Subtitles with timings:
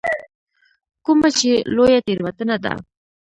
[1.05, 2.73] کومه چې لویه تېروتنه ده.